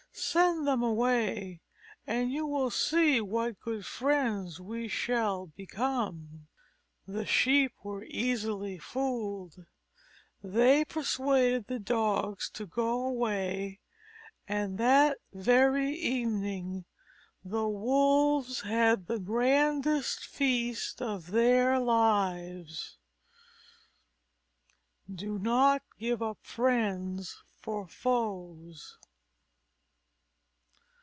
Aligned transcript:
Send 0.13 0.67
them 0.67 0.83
away 0.83 1.61
and 2.05 2.33
you 2.33 2.45
will 2.45 2.69
see 2.69 3.21
what 3.21 3.61
good 3.61 3.85
friends 3.85 4.59
we 4.59 4.89
shall 4.89 5.47
become." 5.47 6.47
The 7.07 7.25
Sheep 7.25 7.71
were 7.81 8.03
easily 8.03 8.77
fooled. 8.77 9.65
They 10.43 10.83
persuaded 10.83 11.67
the 11.67 11.79
Dogs 11.79 12.49
to 12.51 12.65
go 12.65 13.05
away, 13.07 13.79
and 14.49 14.77
that 14.77 15.17
very 15.31 15.91
evening 15.93 16.83
the 17.43 17.69
Wolves 17.69 18.61
had 18.61 19.07
the 19.07 19.17
grandest 19.19 20.25
feast 20.25 21.01
of 21.01 21.31
their 21.31 21.79
lives. 21.79 22.97
_Do 25.09 25.39
not 25.39 25.83
give 25.97 26.21
up 26.21 26.39
friends 26.43 27.41
for 27.61 27.87
foes. 27.87 28.97